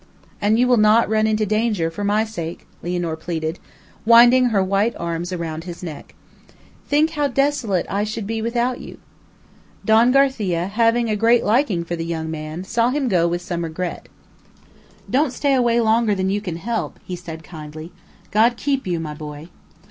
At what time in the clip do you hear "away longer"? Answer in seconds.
15.53-16.15